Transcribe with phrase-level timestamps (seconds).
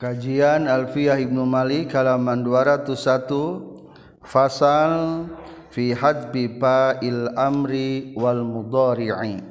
[0.00, 5.28] Kajian Alfiyah Ibnu Malik halaman 201 Fasal
[5.68, 9.44] fi hadbi fa'il amri wal mudhari'i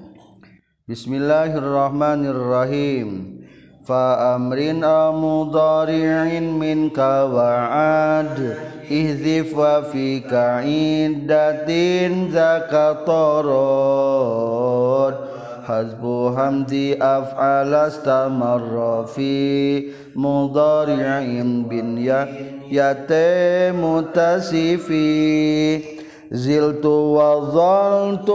[0.90, 3.46] Bismillahirrahmanirrahim.
[3.86, 4.82] Fa amrin
[5.22, 8.42] mudhari'in minka wa'ad
[8.90, 14.59] ihzif wa fi ka'iddatin zakatorod
[15.70, 16.06] حسب
[16.38, 19.84] همدي أفعل استمر في
[20.16, 22.30] مضارع بن بنية
[23.72, 25.00] متسفي
[26.32, 28.32] زلت وظلت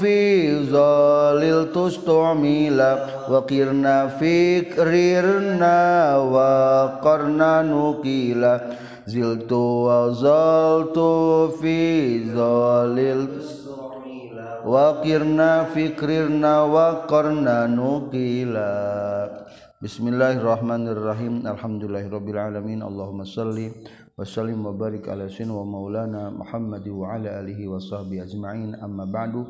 [0.00, 0.16] في
[0.64, 2.98] ظللت استعمل
[3.30, 5.76] وقرنا فكررنا
[6.16, 8.58] وقرنا نقيل.
[9.06, 10.98] زلت وظلت
[11.60, 11.78] في
[12.34, 13.65] ظللت
[14.66, 18.66] wakirna fikrirna wakorna nukila.
[19.78, 21.46] Bismillahirrahmanirrahim.
[21.46, 23.70] Alhamdulillahirrabbilalamin Allahumma salli
[24.18, 28.74] wa sallim wa barik ala sin wa maulana Muhammadi wa ala alihi wa sahbihi ajma'in.
[28.82, 29.46] Amma ba'du.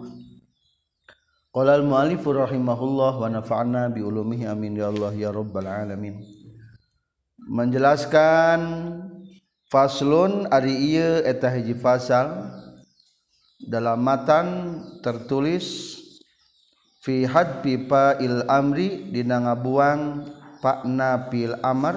[1.48, 6.20] Qala al-mu'alifu rahimahullah wa nafa'na bi ulumihi amin ya Allah ya rabbal alamin.
[7.48, 8.60] Menjelaskan
[9.72, 12.52] faslun ari ieu eta hiji fasal.
[13.60, 14.46] Dalam matan
[15.00, 15.96] tertulis
[17.00, 20.26] fi hadbi fa'il amri dina ngabuang
[20.60, 21.96] pakna fil amr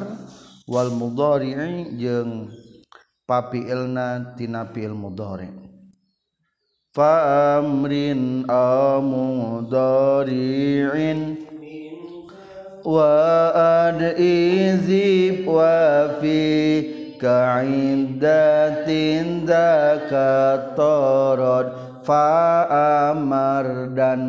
[0.70, 2.54] wal mudhari'i jeung
[3.26, 5.50] papiilna tina fi'il mudhari.
[6.90, 11.38] Fa amrin amudhari'in
[12.86, 18.24] wa ad izib wa fi ka'iddatin
[19.44, 21.20] zakatorod
[22.08, 24.22] fa'amar dan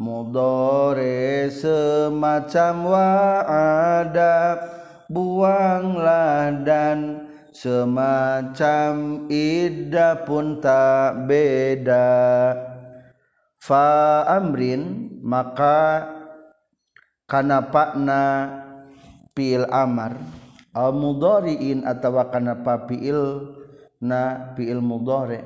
[0.00, 4.58] mudore semacam wa'ada
[5.12, 12.56] buanglah dan semacam iddah pun tak beda.
[13.62, 16.10] Fa'amrin maka
[17.30, 18.24] kana pakna
[19.30, 20.18] pil amar
[20.72, 23.52] al mudhari'in atawa kana papiil
[24.02, 25.44] na fiil mudhari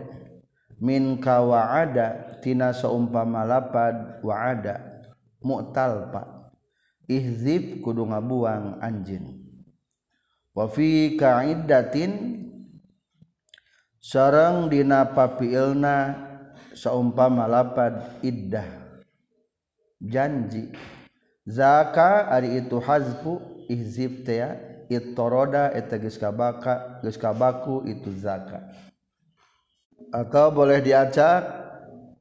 [0.81, 5.03] min ka wa'ada tina saumpama lapad wa'ada
[5.43, 6.23] mu'tal pa
[7.11, 9.39] ihzib kudu ngabuang anjeun
[10.57, 12.43] wa fi ka'iddatin
[14.07, 16.27] sareng dina papiilna
[16.77, 18.69] saumpama lapad iddah.
[19.97, 20.71] Janji.
[21.49, 24.45] Zaka ari itu hazfu ihzib teh
[24.93, 28.63] ittoroda eta geus kabaka geus kabaku itu zakat
[30.15, 31.47] atau boleh diacak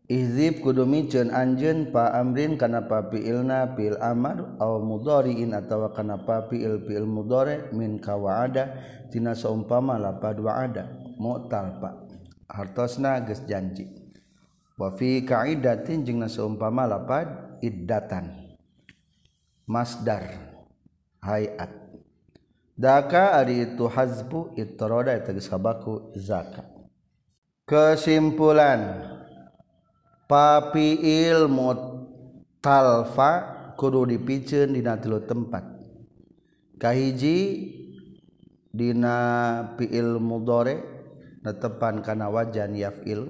[0.05, 6.85] ihzib kudu miceun anjeun pa amrin kana papiilna fil amar aw mudhari'in atawa kana papiil
[6.85, 8.77] fiil mudhari min ka wa'ada
[9.09, 12.05] tina saumpama lapad wa'ada mu'tal pa
[12.49, 13.89] hartosna geus janji.
[14.75, 18.55] Wa fi ka'idatin jeung saumpama lapad iddatan.
[19.65, 20.29] Masdar
[21.25, 21.84] hayat
[22.75, 26.67] daka ari itu hazbu itoroda tegas habaku zakat
[27.65, 29.01] kesimpulan
[30.29, 31.69] papi ilmu
[32.61, 33.31] talfa
[33.77, 35.63] kudu dipiceun dina tilu tempat.
[36.81, 37.37] Kahiji
[38.71, 39.17] dina
[39.77, 40.81] fiil mudhari
[41.43, 43.29] netepan kana wajan yafil.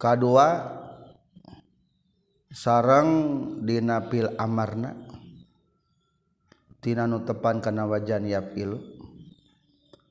[0.00, 0.48] Kadua
[2.50, 3.10] sareng
[3.62, 5.11] dina fil amarna.
[6.82, 8.82] tina nu tepan kana wajan yafilu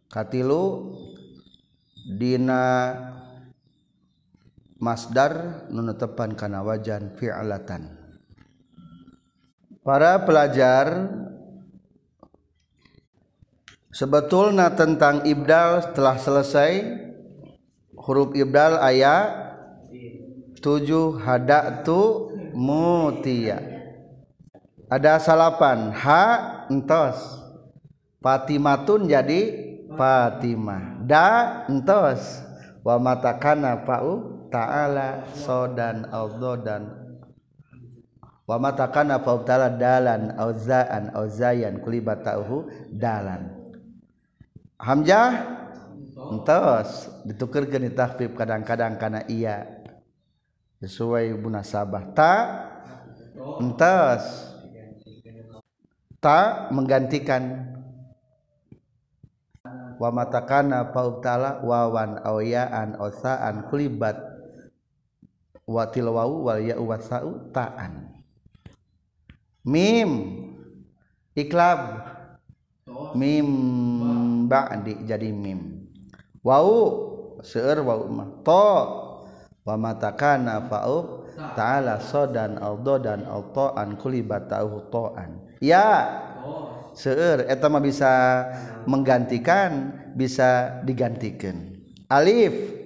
[0.08, 0.96] katilu
[2.16, 2.96] dina
[4.82, 8.00] masdar nu tepan kana wajan fi'latan.
[9.82, 11.10] Para pelajar
[13.94, 17.04] sebetulnya tentang ibdal telah selesai.
[18.02, 19.30] Huruf ibdal ayat
[20.58, 23.62] tujuh hadatu mutia
[24.92, 26.26] ada salapan ha
[26.72, 27.20] entos.
[28.24, 29.42] Fatimatun jadi
[29.92, 31.04] Fatimah.
[31.04, 31.28] Da
[31.68, 32.40] entos.
[32.82, 35.28] Wa matakana fa'u ta'ala.
[35.36, 36.08] Sodan
[36.64, 36.84] dan
[38.48, 43.52] wa matakana fa'u ta'ala dalan auzaan auzayan kulibat ta'uhu dalan.
[44.80, 45.60] Hamzah?
[46.32, 47.12] Entos.
[47.28, 49.68] Ditukerkeun di tahfif kadang-kadang kana iya.
[50.82, 52.16] Sesuai munasabah.
[52.18, 52.36] Ta?
[53.62, 54.51] Entos
[56.22, 57.74] ta menggantikan.
[59.98, 64.18] Wa matakana pautala wawan awyaan osaan kulibat.
[65.66, 68.22] Watil wau wal ya wasau ta'an.
[69.66, 70.10] Mim.
[71.34, 72.08] Iklab.
[73.18, 75.90] Mimba di jadi mim.
[76.42, 76.70] Wow
[77.42, 78.30] seueur wa mah.
[78.46, 78.70] To.
[79.62, 85.86] Wa matakana fa'u ta'ala sodan aldo dan alto an kulibatahu to'an ya.
[86.42, 86.92] Oh.
[86.98, 88.12] Seueur eta mah bisa
[88.90, 91.80] menggantikan bisa digantikan.
[92.12, 92.82] Alif.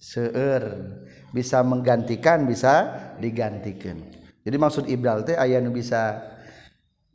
[0.00, 0.96] Seueur
[1.36, 2.88] bisa menggantikan bisa
[3.20, 4.00] digantikan.
[4.40, 6.16] Jadi maksud ibdal teh aya nu bisa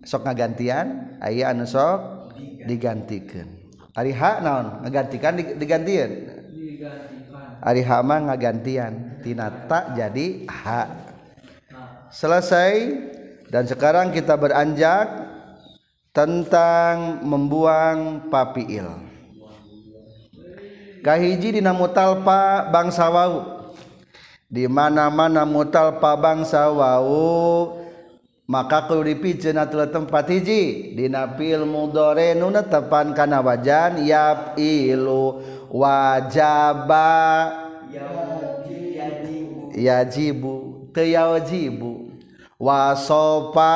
[0.06, 2.30] sok ngagantian aya anu sok
[2.70, 3.50] digantikan.
[3.98, 4.86] Ari ha naon?
[4.86, 6.12] Ngagantikan digantieun
[7.66, 9.26] ari ha mah ngagantian.
[9.26, 10.82] Tina ta jadi ha.
[12.14, 12.74] Selesai
[13.50, 15.08] dan sekarang kita beranjak
[16.16, 19.06] tentang membuang papiil
[21.06, 23.62] kahiji dina mutalpa bangsa wau?
[24.50, 27.86] Di mana-mana mutalpa bangsa wau
[28.46, 30.94] maka kalau dipijen atulah tempat hiji.
[30.98, 37.54] Dina fil mudore nuna tepan kana wajan yap ilu wajaba
[39.74, 41.95] yajibu teu yajibu
[42.62, 43.74] wasopa.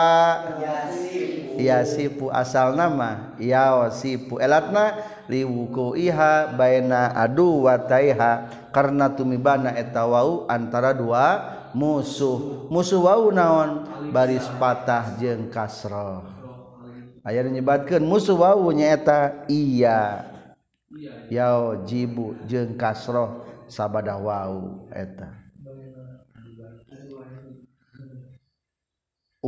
[1.60, 2.32] Yasipu.
[2.32, 4.96] Asal nama yasipu elatna
[5.28, 8.48] liwuku iha baina adu wataiha.
[8.72, 11.44] Karena tumibana etawau antara dua
[11.76, 12.68] musuh.
[12.72, 13.84] Musuh wau naon?
[14.16, 16.40] Baris patah jeng kasro
[17.30, 20.26] aya nyebatkeun musuh wau nyaeta iya.
[21.30, 25.49] Yao jibu jeng kasro sabada wau eta.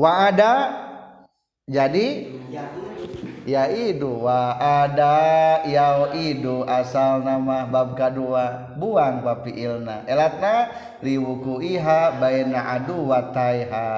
[0.01, 0.53] Wa ada
[1.69, 2.41] jadi?
[3.41, 8.73] Ya idu wa ada ya idu asal nama bab kedua.
[8.77, 10.69] Buang papi ilna elatna
[11.01, 13.89] liwuku iha baina adu wa taiha.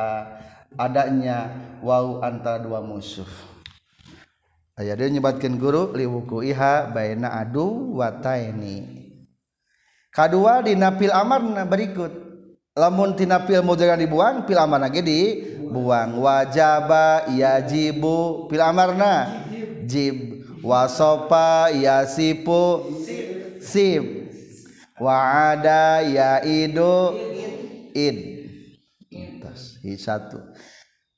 [0.79, 1.51] Adanya
[1.83, 3.27] wau antara dua musuh.
[4.79, 9.03] Ayat dia nyebatkan guru liwuku iha baina adu wa taini.
[10.07, 12.23] Kedua di napil amarna berikut.
[12.73, 15.05] Lamun tina pil jangan dibuang pil amar lagi
[15.73, 19.41] dibuang wajaba yajibu pil amarna
[19.89, 20.45] jib.
[20.63, 22.87] Wasopa yasipu
[23.59, 24.31] sip
[24.95, 27.19] wa'ada yaidu
[27.91, 28.17] id.
[29.11, 30.39] Entas, satu.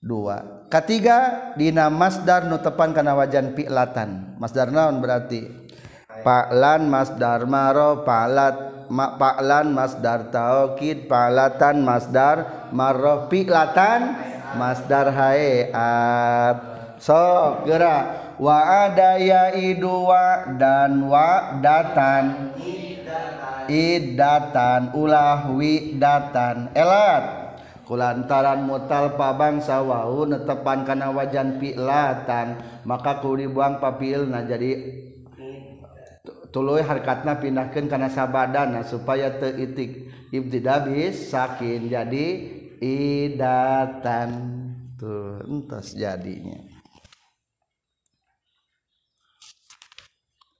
[0.02, 0.66] Dua.
[0.69, 5.46] Ketiga dina masdar nu tepan kana wajan fi'latan masdar naon berarti?
[6.25, 14.13] Pa'lan masdar maro pa'lat Pa'lan masdar taukid palatan masdar marroh fi'latan
[14.56, 16.57] masdar hae at
[17.00, 22.56] sok gerak wa adaya idu wa dan wa datan.
[23.66, 27.46] Idatan ulah wi datan elat.
[27.86, 34.42] Kulantaran mutal pabangsa wau netepan kana wajan pilatan maka ku dibuang papilna.
[34.46, 34.74] Jadi
[36.50, 40.10] tuluy harkatna pindahkeun kana sabadana supaya teu itik.
[40.34, 41.90] Ibtida bis sakin.
[41.90, 42.25] Jadi
[42.85, 44.29] idatan
[44.99, 46.61] tuh entas jadinya.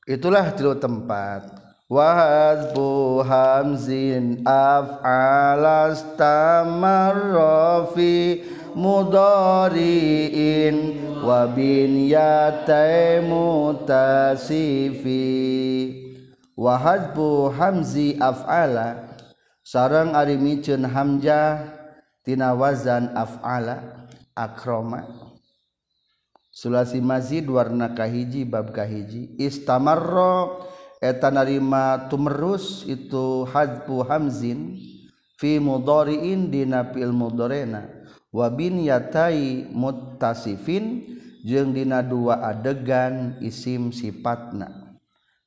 [0.06, 1.66] Itulah tilu tempat.
[1.86, 8.42] Wahazbu hamzin af'alas tamarrafi
[8.74, 10.78] mudari'in
[11.22, 12.10] wa bin
[13.26, 15.26] mutasifi.
[16.56, 19.20] Wa hadbu hamzi af'ala
[19.60, 21.68] sarang ari miceun hamzah
[22.26, 25.06] tina wazan af'ala akroma.
[26.50, 29.38] Sulasi mazid warna kahiji bab kahiji.
[29.38, 30.66] Istamarro
[30.98, 34.80] eta narima tumerus itu hadfu hamzin
[35.38, 37.86] fi mudhari'in dina fil mudharena.
[38.34, 41.06] Wa bin yatai muttasifin
[41.46, 44.98] jeung dina dua adegan isim sifatna.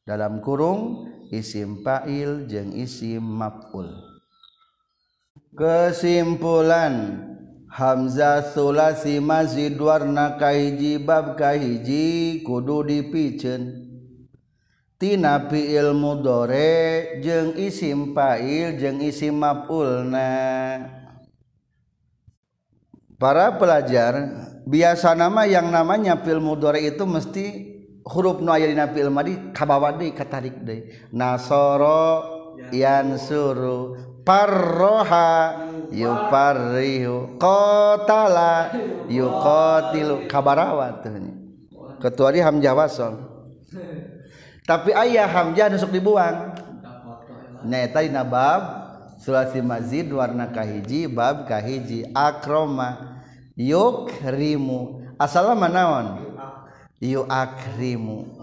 [0.06, 4.17] Dalam kurung isim fa'il jeung isim maf'ul.
[5.58, 7.26] kesimpulan
[7.68, 13.90] Hamzah Sulasi Mazid warna kahiji bab kahiji kudu dipicen.
[14.98, 20.30] Tina fiil mudore jeung isim fa'il jeung isim maf'ulna.
[23.18, 24.14] Para pelajar
[24.66, 27.46] biasa nama yang namanya fil mudore itu mesti
[28.02, 32.26] huruf nu aya dina fil madi kabawa deui katarik deui nasoro
[32.74, 34.17] yansuru.
[34.28, 35.56] parroha
[35.88, 38.76] yuparrihu qatala
[39.08, 41.16] yuqatilu kabarawa tuh
[42.04, 43.14] ketuari hamzah wasol.
[44.68, 46.52] Tapi ayah hamzah nusuk dibuang.
[47.64, 48.62] Nyata dina bab
[49.16, 52.04] sulasi mazid warna kahiji bab kahiji.
[52.12, 53.16] Akroma.
[53.58, 55.08] Yukrimu.
[55.18, 56.22] Asal manaon
[57.02, 58.38] yukrimu.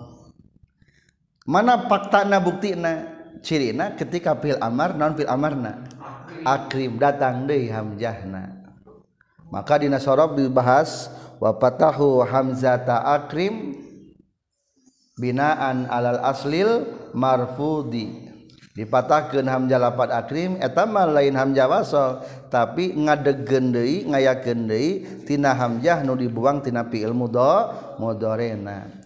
[1.47, 3.14] Mana fakta na bukti na?
[3.45, 5.85] cirina ketika fil amar non fil amarna?
[6.41, 8.65] Akrim datang deui hamjahna.
[9.53, 13.77] Maka dina sorob dibahas wa fatahu hamzata akrim
[15.21, 18.25] binaan alal aslil marfudi.
[18.75, 22.25] Dipatahkan hamzah lapat akrim etama lain hamzah wasol.
[22.49, 24.89] Tapi ngadegen deui ngayakeun deui
[25.29, 27.71] tina hamzah nu dibuang tina fi'il mudho
[28.01, 29.05] mudorena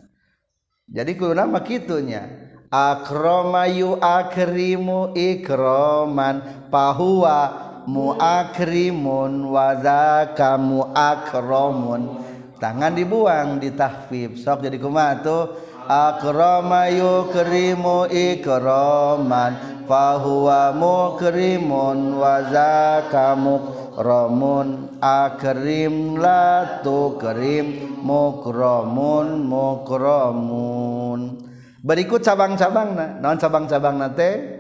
[0.90, 2.49] jadi kuluna mah kitunya.
[2.70, 7.50] Akrama yu akrimu ikroman pahuwa
[7.90, 12.22] muakrimun wa zaka muakramun
[12.62, 15.46] tangan dibuang di tahfif sok jadi kumaha tuh.
[15.90, 19.58] Akrama yukrimu ikraman
[19.90, 31.49] fahuwa mukrimun wa zaka mukramun akrim la tukrim mukramun mukramun
[31.86, 34.60] berikut cabang-cabang non cabang-cabang nate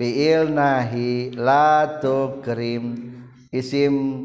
[0.00, 3.12] fiil nahi latu krim
[3.52, 4.24] isim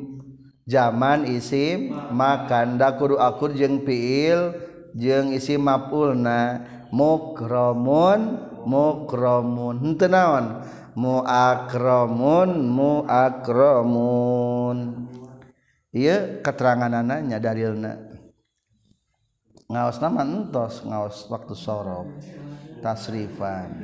[0.65, 2.77] zaman isim makan.
[2.81, 4.53] Dakuru akur jeng fiil
[4.97, 9.77] jeng isim mafulna mukromun mukromun.
[9.81, 10.45] Henteu naon?
[10.95, 14.77] Muakromun muakromun.
[15.91, 17.93] Ieu keteranganannya dalilna.
[19.75, 22.07] Ngaos nama entos ngaos waktu sorob.
[22.79, 23.83] Tasrifan.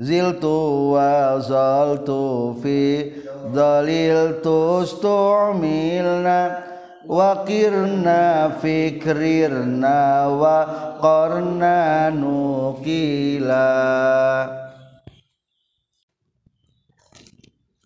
[0.00, 3.10] Ziltu wa zaltu fi
[3.52, 6.64] dalil tustu'milna
[7.04, 10.56] wakirna fikrirna wa
[11.02, 13.66] qarna nukila.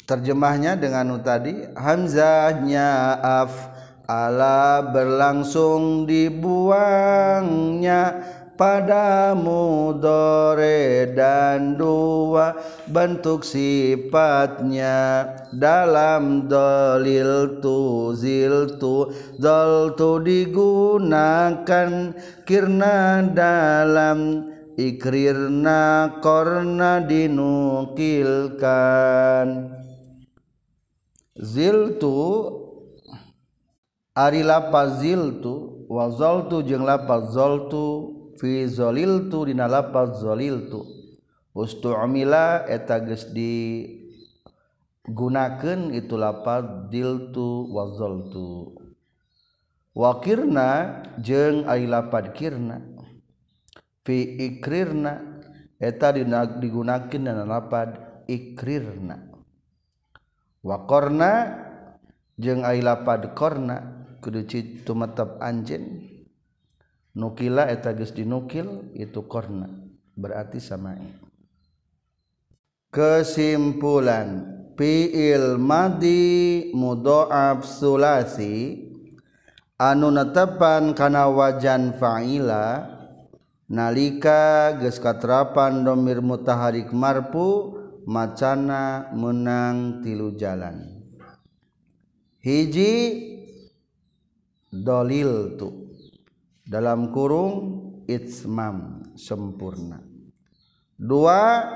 [0.06, 3.71] Terjemahnya dengan tadi hamzahnya af
[4.12, 7.32] ala berlangsung dibuangnya
[8.52, 12.52] pada mudore dan dua
[12.86, 15.26] bentuk sifatnya.
[15.50, 19.08] Dalam dalil tu zil tu
[19.40, 22.12] dal tu digunakan
[22.44, 27.88] kirna dalam ikrirna korna dinukilkan.
[31.40, 32.61] Zil tu
[34.12, 40.84] Ari lapaziltu wazoltu jeung lapazoltu fi zoliltu dina lapaz zoliltu.
[41.56, 43.84] Ustu'mila eta geus di
[45.08, 48.76] gunakeun itu lapaz diltu wazoltu
[49.92, 52.80] wakirna jeung ari lapad kirna
[54.04, 55.44] fi ikrirna
[55.76, 57.96] eta dina digunakeun dina lapad
[58.28, 59.28] ikrirna.
[60.60, 61.32] Waqarna
[62.36, 66.06] jeung ari lapad korna kuduci tumetep anjen
[67.18, 69.66] nukila eta geus dinukil itu korna
[70.14, 71.10] berarti sama'i
[72.94, 74.46] kesimpulan
[74.78, 78.86] fi'il madi mudha'af sulasi
[79.76, 82.86] anu netepan kana wajan fa'ila
[83.66, 91.02] nalika geus katrapan domir mutaharik marfu macana menang tilu jalan.
[92.42, 92.94] Hiji
[94.72, 95.92] dolil tu.
[96.64, 97.54] Dalam kurung
[98.08, 100.00] itsmam sempurna.
[100.96, 101.68] Dua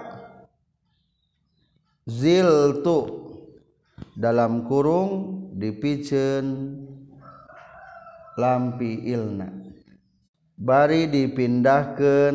[2.09, 2.99] ziltu
[4.17, 5.11] dalam kurung
[5.53, 6.47] dipiceun
[8.41, 9.53] lampi ilna.
[10.57, 12.35] Bari dipindahkan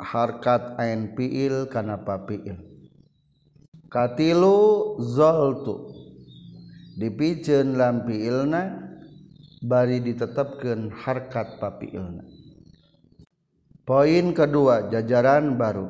[0.00, 2.68] harkat ain fiil kana papiil
[3.88, 5.96] katilu zoltu
[7.00, 8.87] dipiceun lampi ilna
[9.62, 12.24] bari ditetapkan harkat papi ilna
[13.88, 15.88] poin kedua jajaran baru.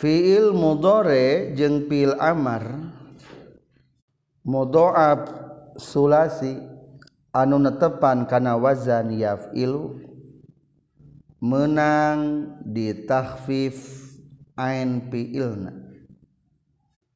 [0.00, 2.88] Fiil mudore jeng fiil amar
[4.48, 5.28] mudoab
[5.76, 6.56] sulasi
[7.36, 10.00] anu netepan kana wazan yaf'ilu
[11.44, 13.76] menang ditakhfif
[14.56, 15.74] ain fi'ilna.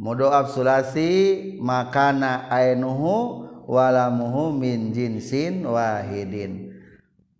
[0.00, 6.72] mudoaf sulasi makana ainuhu walamuhu min jinsin wahidin.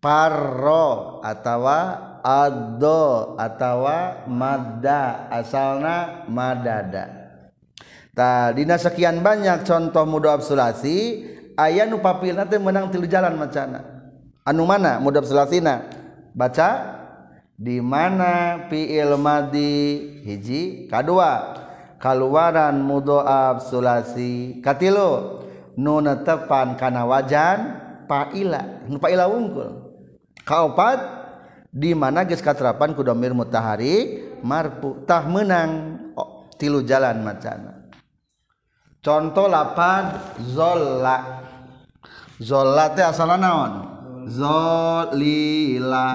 [0.00, 7.16] Parro atawa addo atawa madda asalna madada.
[8.12, 11.24] Tadi dina sekian banyak contoh mudoaf sulasi
[11.56, 13.80] ayah nu papilna teh menang tilu jalan macana.
[14.44, 15.84] Anu mana mudoaf sulasina
[16.32, 16.96] baca
[17.60, 21.60] di mana fiil madi hiji kadua
[22.00, 25.44] kaluaran mudhoab sulasi katilu
[25.76, 27.58] nu netepan kana wajan
[28.08, 29.92] paila nu paila wungkul.
[30.42, 30.98] Kaopat
[31.70, 36.00] di mana geus katerapan ku domir mutahari marfu tah menang.
[36.16, 37.86] Oh, tilu jalan macana.
[39.04, 40.16] Contoh lapan
[40.50, 41.44] zolla.
[42.40, 43.72] Zolla teh asalna naon?
[44.32, 46.08] Zolila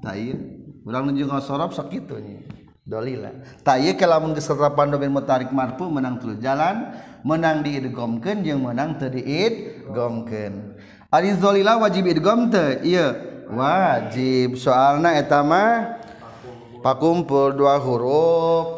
[0.00, 0.16] tah
[0.88, 2.47] urang nuju ka sorop sakitunya
[2.88, 3.28] dolila.
[3.60, 10.80] Tay lamun keserapan domin mutarik marfu menang tulu jalan menang diidgomkeun jeung menang teu diidgomkeun
[11.08, 13.12] ari dolila wajib idgom teu ieu
[13.52, 14.56] wajib.
[14.60, 16.00] Soalna eta mah
[16.84, 18.76] pakumpul dua huruf.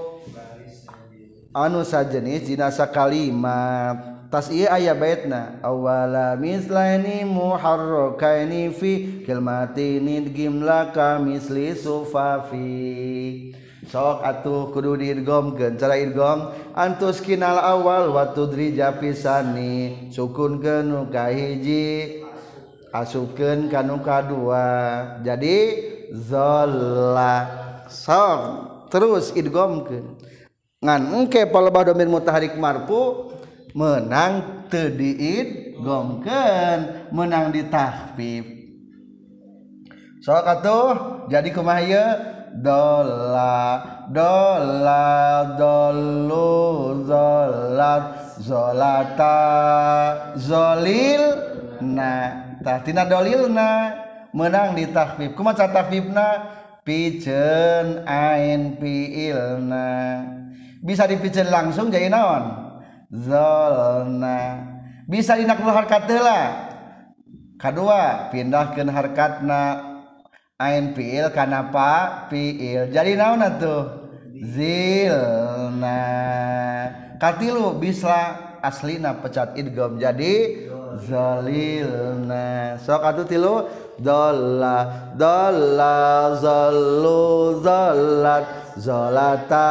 [1.51, 4.31] Anu sajenis dina sakalimat.
[4.31, 13.59] Tas ieu aya baitna awala mislaini muharrakaini fi kalimatini gimla kamisli sufafi.
[13.91, 16.55] sok atuh kudu diirgomkeun cara irgom.
[16.79, 20.09] Antus kinal awal watu drija pisani.
[20.15, 22.23] Sukunkeun nu kahiji
[22.95, 25.59] asupkeun ka nu kadua jadi
[26.15, 27.51] zalla
[27.91, 28.41] sok
[28.95, 30.17] terus irgomkeun.
[30.81, 33.35] Ngan engke palebah domir mutaharik marfu
[33.75, 38.47] menang teu diidgomkeun menang ditahfif
[40.21, 40.95] sok atuh
[41.33, 42.05] jadi kumaha
[42.59, 43.79] dola
[44.11, 45.07] dola
[45.55, 46.51] dolu
[47.07, 49.39] zolat zolata
[50.35, 51.25] zolil
[51.85, 52.15] na.
[53.07, 53.71] Dolil na.
[54.31, 56.29] Menang di tahfif kumaca tahfifna
[56.87, 59.91] pijen ain piilna
[60.81, 62.73] bisa dipijen langsung jadi naon?
[63.11, 64.41] Zolna
[65.05, 66.41] bisa dina harkat katela
[67.59, 69.63] kedua pindahkan harkatna
[70.61, 73.83] ain fiil kana pa fiil jadi naon tuh
[74.37, 76.05] zilna
[77.17, 80.69] katilu bisla aslina pecat idgham jadi
[80.99, 83.57] zalilna sok atuh tilu?
[84.01, 88.45] Dalla dalla zallu zallat
[88.81, 89.69] zalata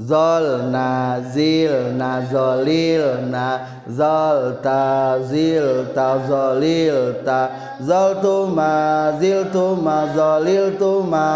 [0.00, 3.48] zol na zil na zolil na
[3.84, 7.40] zol ta zil ta zolil ta.
[7.84, 11.28] Zol tu ma zil tu ma zolil tu ma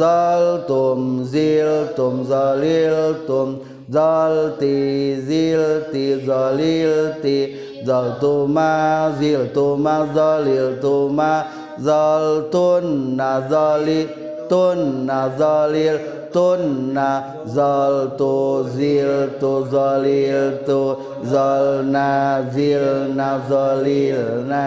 [0.00, 3.48] zol tum zil tum zolil tum.
[3.88, 7.38] Zol ti zil ti zolil ti.
[7.86, 11.32] Zol tu ma zil tu ma zolil tu ma
[11.78, 14.10] zol tun na zoli
[14.50, 20.80] tun na zolil tunna zaltu ziltu zaliltu
[21.26, 24.66] zalna zilna zalilna.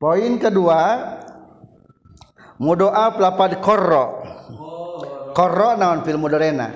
[0.00, 0.80] Poin kedua
[2.56, 4.24] mudoa lapad korro.
[5.36, 6.72] Korro naon fil mudorena?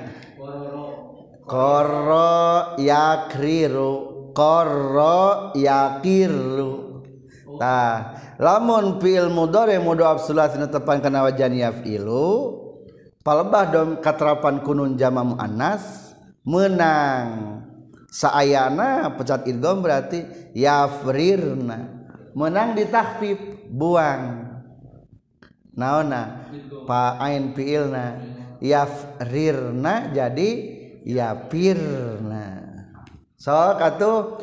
[1.48, 3.92] Korro yakriru
[4.36, 6.83] korro yakiru
[7.58, 12.60] Nah, lamun fiil mudhari mudhoaf sulasi tepan kana wajan yafilu
[13.24, 16.14] palebah dom katerapan kunun jama muannas
[16.44, 17.62] menang
[18.14, 22.06] saayana pecat idgham berarti yafrirna.
[22.34, 23.38] Menang ditahfif
[23.70, 24.54] buang.
[25.74, 26.50] Naona
[26.86, 28.22] pa ain fiilna.
[28.62, 30.50] Yafrirna jadi
[31.02, 32.53] yafirna
[33.36, 34.40] so katu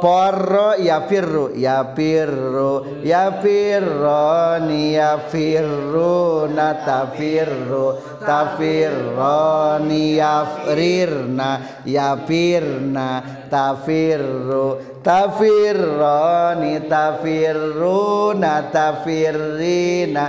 [0.00, 7.92] Porro ya firru ya firru ya firroni ya firru na tafirru
[8.24, 11.50] tafirroni ya frirna
[11.84, 13.08] ya firna
[13.52, 20.24] tafirru tafirroni tafirru na tafirrina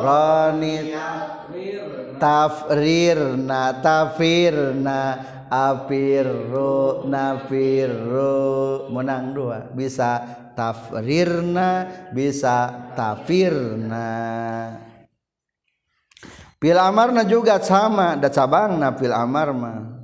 [0.00, 0.74] roni
[2.20, 4.98] tafrirna tafirna
[5.50, 9.74] apiru nafiru menang dua.
[9.74, 10.22] Bisa
[10.54, 14.08] tafrirna bisa tafirna.
[16.60, 18.14] Pil amarna juga sama.
[18.14, 20.00] Da cabangna pil amar mah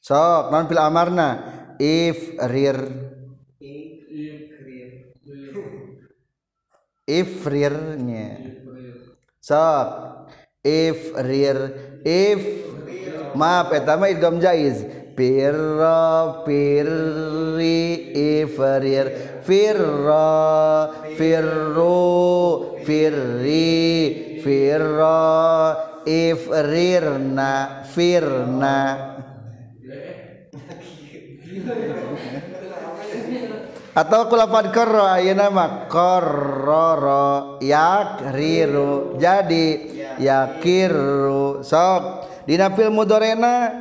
[0.00, 1.28] sok non pil amarna?
[1.76, 2.80] If rir.
[7.04, 8.28] Ifrirnya
[9.40, 9.88] sok.
[10.64, 11.58] If rir.
[12.04, 12.63] If
[13.34, 14.84] maaf eta mah idgham jaiz.
[15.14, 18.10] Firra firri
[18.42, 19.06] ifrir
[19.46, 25.22] firra firru firri firra
[26.02, 27.52] ifrirna
[27.86, 28.78] firna
[33.94, 39.66] atau kulafat korro ayeuna mah korroro yakriru jadi
[40.18, 43.72] yakiru sok dina fil mudorena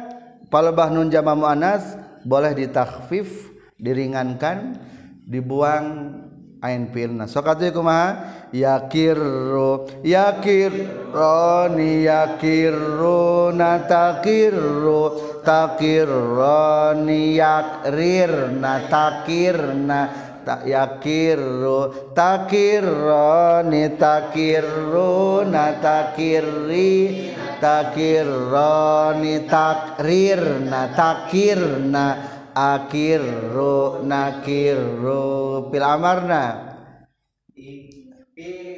[0.47, 4.79] palbah nun jama muannas boleh ditakhfif diringankan
[5.27, 6.19] dibuang
[6.63, 7.27] ain filna.
[7.27, 8.31] Sok atuh kumaha?
[8.55, 15.03] Yakirru yakirroni yakirruna takirru
[15.43, 20.31] takirroni yakrirna takirna.
[20.45, 32.05] Tak yakiru takirroni takiru natakiri takirroni takrirna takirna
[32.53, 36.43] akirru nakiru pil amarna?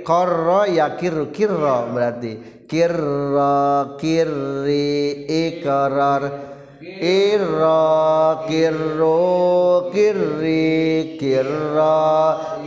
[0.06, 2.34] Korro yakiru kirro berarti.
[2.65, 6.55] Kirro kiri ikrar
[6.86, 11.98] irro kirro kiri kirro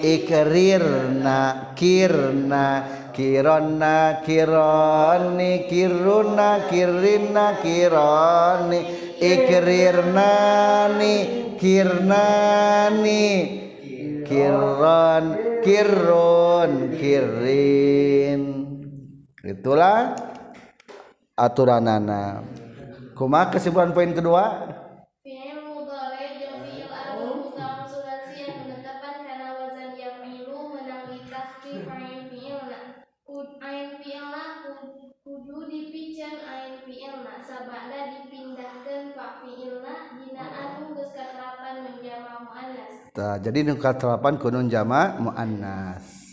[0.03, 1.39] ikrirna
[1.79, 2.67] kirna
[3.15, 8.81] kirona kironi kiruna kirina kironi
[9.23, 11.15] ikrirnani
[11.59, 13.27] kirnani
[14.27, 15.25] kiron
[15.63, 18.43] kirun kirin
[19.43, 20.15] itulah
[21.35, 22.43] aturanana
[23.19, 24.71] kumaha kesimpulan poin kedua?
[42.39, 42.87] Anu.
[43.19, 46.29] Tah, jadi nu katerapan kunun jama muannas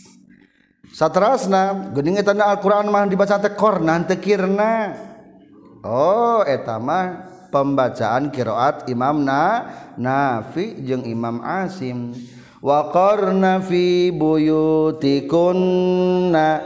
[0.94, 4.94] saterasna geuning eta Al-Qur'an mah dibaca teh korna teu kirna
[5.84, 9.64] Oh etama pembacaan kiroat Imam na
[9.96, 12.14] Nafi jeung Imam Asim.
[12.64, 16.60] Waqarna fi buyutikunna.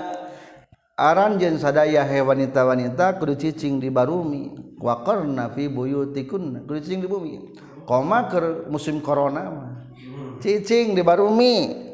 [1.00, 4.76] Aran jeung sadaya he wanita-wanita kudu cicing di barumi.
[4.78, 7.40] Waqarna fi buyutikunna kudu cicing di bumi.
[7.88, 9.90] Koma keur musim corona mah.
[10.38, 11.88] Cicing di barumi.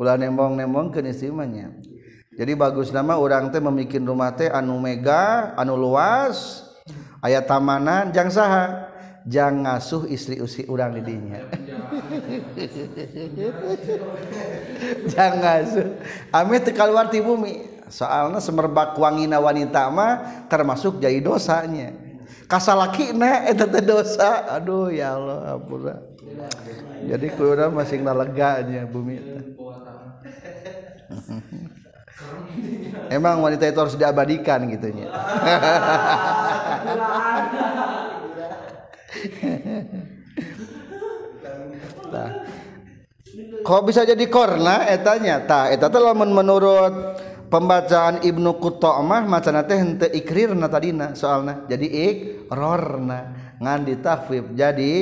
[0.00, 1.70] Ulah nembong-nembong ke isimanya
[2.32, 6.64] jadi bagus nama orang teh memikin rumah teh anu mega anu luas
[7.20, 8.88] ayat tamanan jang saha?
[9.22, 11.46] Jang ngasuh istri usi orang didinya.
[15.14, 15.94] Jang ngasuh.
[16.34, 17.86] Ame teu kaluar ti bumi.
[17.86, 21.94] Soalnya semerbak wangina wanita mah termasuk jadi dosanya.
[22.50, 24.58] Kasalakina eta teh dosa.
[24.58, 26.02] Aduh ya Allah ampura
[27.02, 29.42] jadi kurang masih naleganya bumi teh.
[33.12, 35.12] Emang wanita itu harus diabadikan gitunya.
[42.12, 42.30] Tah.
[43.62, 45.44] Kok bisa jadi korna etanya?
[45.44, 47.20] Tah, eta teh lamun menurut
[47.52, 51.68] pembacaan Ibnu Qutamah macana teh henteu ikrirna tadina soalna.
[51.68, 54.92] Jadi ikrorna ngan ditahfif jadi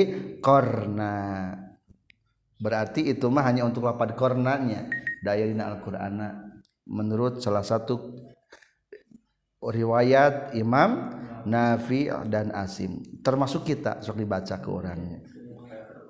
[0.43, 1.55] korna.
[2.59, 4.85] Berarti itu mah hanya untuk lapad kornanya
[5.23, 6.50] daya dina Al-Qur'ana
[6.91, 8.19] menurut salah satu
[9.63, 11.15] riwayat Imam
[11.47, 12.99] Nafi dan Asim.
[13.23, 15.23] Termasuk kita sok dibaca ke orangnya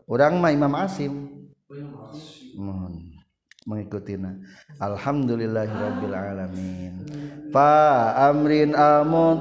[0.09, 1.29] orang mah Imam Asim.
[2.57, 3.13] Mohon
[3.61, 4.35] mengikutina
[4.81, 7.05] alhamdulillahirabbil alamin.
[7.53, 9.37] Fa amrin amudari'in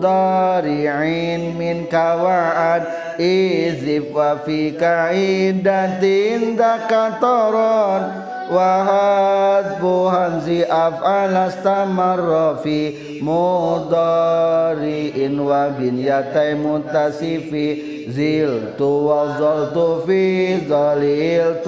[1.57, 3.17] min kawa'ad.
[3.21, 12.79] Izif wa fi ka'idatin dakatoron wahad buhanzi af'al astamarra fi
[13.23, 21.63] mudari'in wa bin yatai mutasifi zil tu wa zaltu fi zalil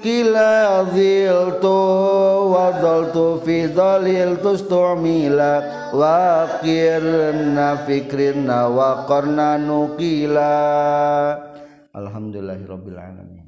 [0.00, 1.78] tustu'mila kila ziltu
[2.52, 5.52] wa zaltu fi zaliltu stumila
[5.92, 10.52] wa kirna fikrina wa qarna nukila.
[11.92, 13.39] Alhamdulillahirabbil alamin